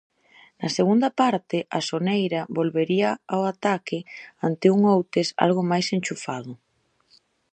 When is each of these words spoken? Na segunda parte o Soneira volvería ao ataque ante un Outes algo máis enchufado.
Na 0.61 0.69
segunda 0.77 1.09
parte 1.21 1.57
o 1.77 1.79
Soneira 1.89 2.41
volvería 2.57 3.09
ao 3.33 3.41
ataque 3.53 3.97
ante 4.47 4.65
un 4.75 4.79
Outes 4.95 5.27
algo 5.45 5.61
máis 5.71 5.87
enchufado. 5.95 6.51